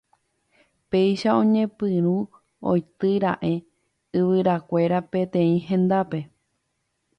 Péicha 0.89 1.31
oñepyrũ 1.43 2.15
oityraẽ 2.71 3.55
yvyrakuéra 4.19 4.99
peteĩ 5.11 5.55
hendápe. 5.69 6.19